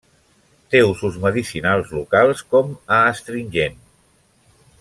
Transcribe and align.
Té 0.75 0.79
usos 0.91 1.19
medicinals 1.25 1.93
locals 1.99 2.43
com 2.55 2.75
a 2.97 3.01
astringent. 3.13 3.81